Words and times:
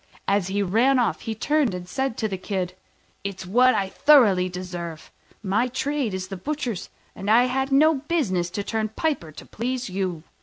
As 0.27 0.47
he 0.47 0.63
ran 0.63 0.97
off, 0.97 1.21
he 1.21 1.35
turned 1.35 1.75
and 1.75 1.87
said 1.87 2.17
to 2.17 2.27
the 2.27 2.35
Kid, 2.39 2.73
"It's 3.23 3.45
what 3.45 3.75
I 3.75 3.87
thoroughly 3.89 4.49
deserve: 4.49 5.11
my 5.43 5.67
trade 5.67 6.15
is 6.15 6.29
the 6.29 6.37
butcher's, 6.37 6.89
and 7.15 7.29
I 7.29 7.43
had 7.43 7.71
no 7.71 7.93
business 7.93 8.49
to 8.57 8.63
turn 8.63 8.89
piper 8.89 9.31
to 9.33 9.45
please 9.45 9.91
you." 9.91 10.23